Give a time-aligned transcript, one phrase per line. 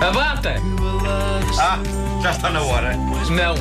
[0.00, 0.54] A bata!
[1.60, 1.78] Ah,
[2.22, 2.96] já está na hora.
[2.96, 3.54] Não.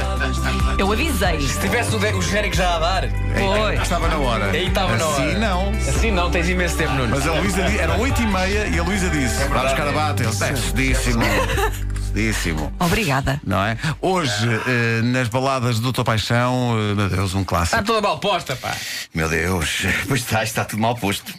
[0.77, 1.41] Eu avisei.
[1.41, 3.75] Se tivesse o, de- o genérico já a dar, Foi.
[3.75, 4.45] Estava na hora.
[4.51, 5.23] aí estava na hora.
[5.29, 5.69] Assim não.
[5.69, 7.09] Assim não, tens imenso tempo, Nuno.
[7.09, 9.91] Mas a Luísa disse, eram 8 e meia e a Luísa disse: Vai buscar a
[9.91, 10.23] bata.
[10.23, 11.21] Ele disse: É cedíssimo.
[12.07, 12.73] Cedíssimo.
[12.79, 13.39] Obrigada.
[13.45, 13.77] Não é?
[14.01, 17.83] Hoje, eh, nas baladas do Tua Paixão, eh, meu Deus, um Está clássico.
[17.83, 18.73] toda mal posta, pá.
[19.13, 21.31] Meu Deus, pois está, está tudo mal posto.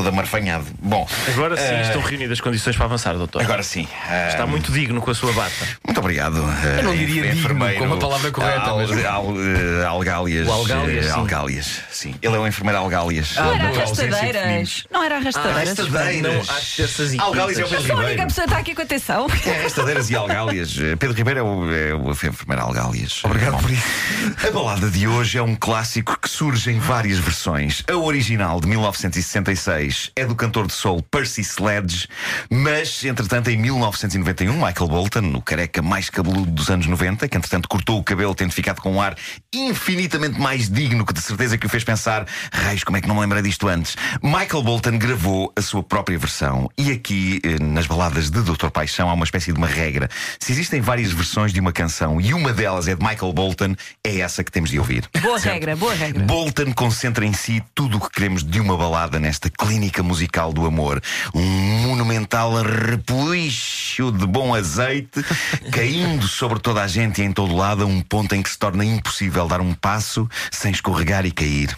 [0.00, 0.64] Todo amarfanhado.
[0.80, 3.42] Bom, Agora sim eh, estão reunidas as condições para avançar, doutor.
[3.42, 3.86] agora sim.
[4.08, 5.50] eh, Está muito digno com a sua bata.
[5.86, 6.36] Muito obrigado.
[6.78, 10.48] Eu não diria digno, como a palavra correta, Al, mas- al, eh, algálias.
[10.48, 11.14] O algálias, eh, sim.
[11.18, 12.14] algálias, sim.
[12.22, 13.34] Ele é um enfermeiro algálias.
[13.36, 14.84] Ah, Não era arrastadeiras.
[14.90, 15.78] Não era arrastadeiras.
[15.78, 16.46] Arrastadeiras.
[16.48, 17.68] Não terças e Algálias é o.
[17.68, 18.26] Pedro Sou a única Ribeiro.
[18.28, 19.26] pessoa que está aqui com atenção.
[19.46, 20.76] É, Arrastadeiras e algálias.
[20.78, 23.20] Eh, Pedro Ribeiro é o, é o enfermeiro algálias.
[23.24, 24.46] Obrigado Bom, por isso.
[24.46, 27.82] A balada de hoje é um clássico que surge em várias versões.
[27.90, 32.08] A original de 1966 é do cantor de soul Percy Sledge,
[32.50, 37.68] mas, entretanto, em 1991, Michael Bolton, o careca mais cabeludo dos anos 90, que entretanto
[37.68, 39.16] cortou o cabelo, tendo ficado com um ar
[39.52, 43.14] infinitamente mais digno, que de certeza que o fez pensar: raios, como é que não
[43.14, 43.96] me lembrei disto antes?
[44.22, 49.10] Michael Bolton gravou a sua própria versão, e aqui, eh, nas baladas de Doutor Paixão,
[49.10, 50.08] há uma espécie de uma regra.
[50.38, 53.74] Se existem várias versões de uma canção e uma delas é de Michael Bolton,
[54.04, 55.08] é essa que temos de ouvir.
[55.20, 56.24] Boa regra, boa regra.
[56.24, 60.66] Bolton concentra em si tudo o que queremos de uma balada nesta clínica musical do
[60.66, 61.02] amor.
[61.34, 65.22] Um monumental repuxo de bom azeite
[65.72, 68.58] caindo sobre toda a gente e em todo lado a um ponto em que se
[68.58, 71.76] torna impossível dar um passo sem escorregar e cair.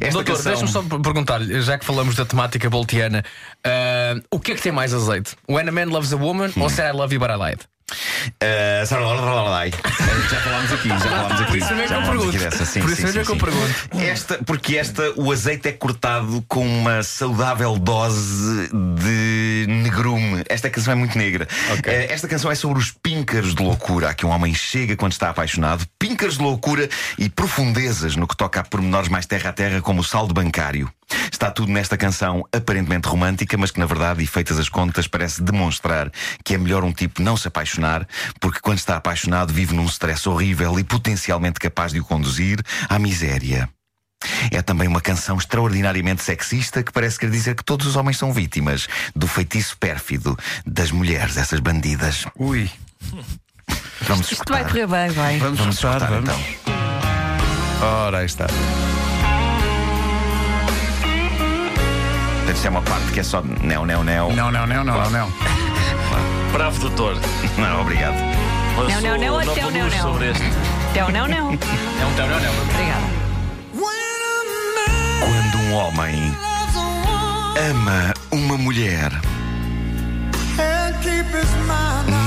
[0.00, 0.52] Esta Doutor, canção...
[0.52, 3.22] deixa-me só perguntar-lhe, já que falamos da temática boltiana,
[3.64, 5.36] ah, o que é que tem mais azeite?
[5.48, 7.60] When a Man Loves a Woman ou Say I Love You But I Lied?
[8.42, 8.86] Uh,
[10.30, 11.50] já falámos aqui, já falámos aqui.
[11.50, 12.36] Por isso mesmo já que eu falámos pergunto.
[12.36, 12.64] aqui dessa.
[12.64, 13.74] Sim, Por isso mesmo que eu pergunto.
[14.00, 20.42] Esta, porque esta, o azeite é cortado com uma saudável dose de negrume.
[20.48, 21.48] Esta canção é muito negra.
[21.72, 21.92] Ok.
[21.92, 25.12] Eh, esta canção é sobre os píncaros de loucura a que um homem chega quando
[25.12, 25.86] está apaixonado.
[25.98, 30.00] Píncaros de loucura e profundezas no que toca a pormenores mais terra a terra, como
[30.00, 30.90] o saldo bancário.
[31.32, 35.42] Está tudo nesta canção aparentemente romântica, mas que na verdade, e feitas as contas, parece
[35.42, 36.10] demonstrar
[36.44, 38.06] que é melhor um tipo não se apaixonar,
[38.40, 42.98] porque quando está apaixonado vive num stress horrível e potencialmente capaz de o conduzir à
[42.98, 43.68] miséria.
[44.50, 48.32] É também uma canção extraordinariamente sexista que parece querer dizer que todos os homens são
[48.32, 52.26] vítimas do feitiço pérfido das mulheres, essas bandidas.
[52.36, 52.70] Ui.
[54.02, 54.64] Vamos Isto vai escutar.
[54.64, 55.38] correr bem, vai.
[55.38, 56.30] Vamos, Vamos escutar, escutar vamos.
[56.62, 57.88] então.
[57.88, 58.46] Ora, aí está.
[62.50, 64.32] Deve ser uma parte que é só neo, neo, neo.
[64.32, 65.32] Não, não, não, não, não, não.
[66.50, 67.16] Bravo, doutor.
[67.56, 68.16] Não, obrigado.
[68.76, 70.02] Não, não, nova até o não, não.
[70.02, 70.42] sobre este.
[70.96, 71.52] Não, não, não.
[71.52, 72.50] É um tão, não, não.
[72.62, 73.06] Obrigada.
[75.20, 76.36] Quando um homem
[77.70, 79.12] ama uma mulher,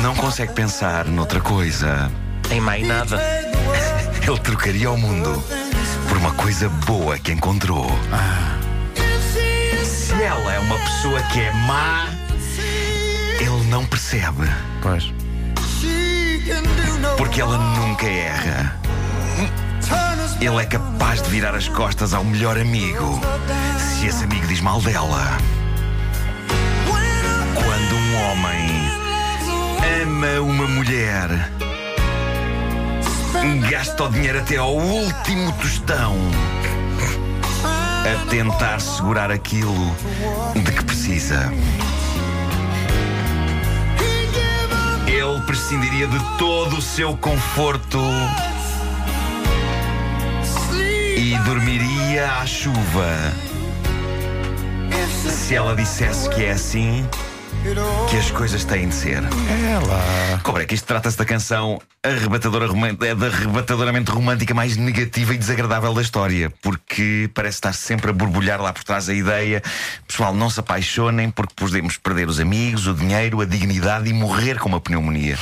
[0.01, 2.09] não consegue pensar noutra coisa.
[2.49, 3.21] Em mais nada.
[4.25, 5.43] Ele trocaria o mundo
[6.07, 7.91] por uma coisa boa que encontrou.
[8.61, 8.62] Se
[10.23, 12.07] ela é uma pessoa que é má,
[13.39, 14.47] ele não percebe.
[14.81, 15.11] Pois.
[17.17, 18.79] Porque ela nunca erra.
[20.39, 23.19] Ele é capaz de virar as costas ao melhor amigo
[23.77, 25.37] se esse amigo diz mal dela.
[27.55, 28.91] Quando um homem
[30.03, 31.51] ama uma mulher,
[33.69, 36.15] gasta o dinheiro até ao último tostão
[38.05, 39.95] a tentar segurar aquilo
[40.53, 41.51] de que precisa.
[45.07, 47.99] Ele prescindiria de todo o seu conforto
[51.17, 53.33] e dormiria à chuva
[55.29, 57.07] se ela dissesse que é assim
[58.09, 59.23] que as coisas têm de ser.
[59.23, 60.41] Ela.
[60.43, 62.67] Como é que isto trata-se da canção arrebatadora
[63.07, 68.13] é da arrebatadoramente romântica mais negativa e desagradável da história, porque parece estar sempre a
[68.13, 69.63] borbulhar lá por trás a ideia.
[70.05, 74.59] Pessoal, não se apaixonem porque podemos perder os amigos, o dinheiro, a dignidade e morrer
[74.59, 75.37] com uma pneumonia.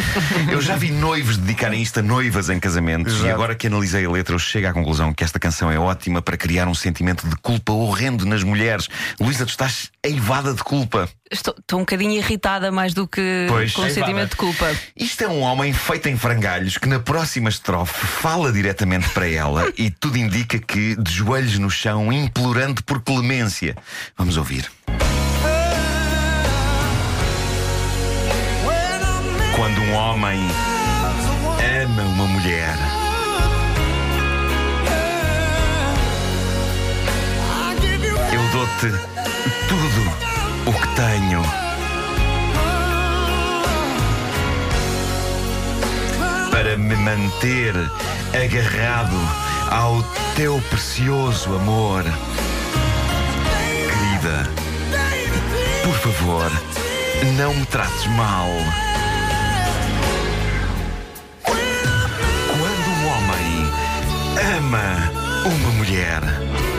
[0.50, 3.34] eu já vi noivos dedicarem isto a noivas em casamentos e Exato.
[3.34, 6.38] agora que analisei a letra, eu chego à conclusão que esta canção é ótima para
[6.38, 8.88] criar um sentimento de culpa horrendo nas mulheres.
[9.20, 11.06] Luísa, tu estás eivada de culpa.
[11.30, 13.72] Estou, estou um bocadinho irritada mais do que Pois.
[13.72, 14.74] com o Ei, sentimento de culpa.
[14.94, 19.72] Isto é um homem feito em frangalhos que na próxima estrofe fala diretamente para ela
[19.76, 23.76] e tudo indica que de joelhos no chão, implorando por clemência.
[24.16, 24.70] Vamos ouvir.
[29.56, 30.38] Quando um homem
[31.82, 32.76] ama uma mulher,
[38.32, 38.90] eu dou-te
[39.68, 40.25] tudo
[40.66, 41.42] o que tenho.
[46.50, 47.74] Para me manter
[48.34, 49.16] agarrado
[49.70, 50.02] ao
[50.34, 52.02] teu precioso amor.
[53.88, 54.50] Querida,
[55.84, 56.50] por favor,
[57.36, 58.48] não me trates mal.
[61.44, 63.72] Quando um homem
[64.56, 65.12] ama
[65.46, 66.75] uma mulher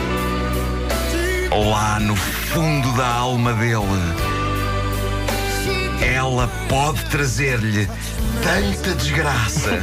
[1.50, 3.78] lá no fundo da alma dele,
[6.00, 7.88] ela pode trazer-lhe
[8.42, 9.80] tanta desgraça.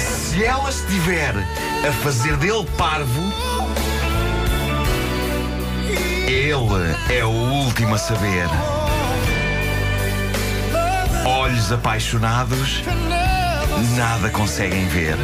[0.00, 1.34] Se ela estiver
[1.86, 3.32] a fazer dele parvo,
[6.26, 8.48] ele é o último a saber.
[11.24, 12.82] Olhos apaixonados,
[13.96, 15.16] nada conseguem ver.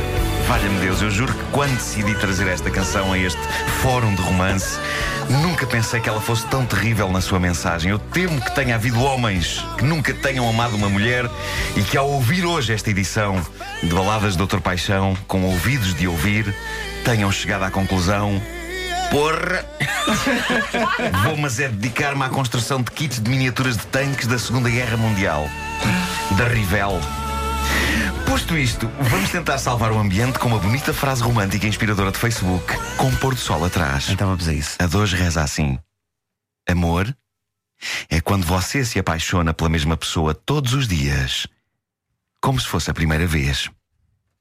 [0.50, 3.40] Valha-me Deus, eu juro que quando decidi trazer esta canção a este
[3.82, 4.80] fórum de romance,
[5.28, 7.92] nunca pensei que ela fosse tão terrível na sua mensagem.
[7.92, 11.30] Eu temo que tenha havido homens que nunca tenham amado uma mulher
[11.76, 13.40] e que, ao ouvir hoje esta edição
[13.80, 16.52] de Baladas de Doutor Paixão, com ouvidos de ouvir,
[17.04, 18.42] tenham chegado à conclusão.
[19.08, 19.64] Porra!
[21.26, 24.96] Vou, mas é dedicar-me à construção de kits de miniaturas de tanques da Segunda Guerra
[24.96, 25.48] Mundial.
[26.36, 27.00] Da Rivel.
[28.40, 32.16] Posto isto, vamos tentar salvar o ambiente com uma bonita frase romântica e inspiradora de
[32.16, 34.08] Facebook, com um pôr do sol atrás.
[34.08, 34.78] Então vamos a isso.
[34.80, 35.78] A hoje reza assim:
[36.66, 37.14] Amor
[38.08, 41.46] é quando você se apaixona pela mesma pessoa todos os dias,
[42.40, 43.68] como se fosse a primeira vez.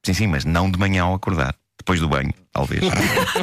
[0.05, 2.81] Sim, sim, mas não de manhã ao acordar, depois do banho, talvez.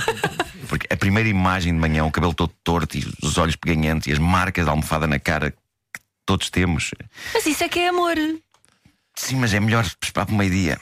[0.70, 4.12] Porque a primeira imagem de manhã, o cabelo todo torto e os olhos peganhentos e
[4.12, 6.92] as marcas de almofada na cara que todos temos.
[7.34, 8.16] Mas isso é que é amor.
[9.16, 10.78] Sim, mas é melhor esperar para o meio-dia.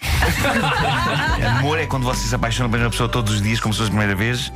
[1.58, 3.90] Amor é quando você se apaixona pela mesma pessoa todos os dias, como se fosse
[3.90, 4.52] a primeira vez.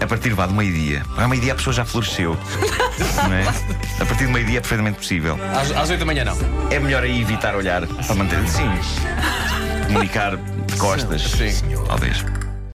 [0.00, 1.02] A partir vá, do meio-dia.
[1.16, 2.38] Ao meio-dia a pessoa já floresceu.
[3.24, 3.42] Não é?
[4.00, 5.36] A partir do meio-dia é perfeitamente possível.
[5.52, 6.38] Às, às 8 da manhã, não.
[6.70, 8.38] É melhor aí evitar olhar para manter.
[8.48, 8.70] Sim.
[9.86, 11.22] Comunicar de costas.
[11.22, 11.76] Sim.
[11.88, 12.24] Talvez.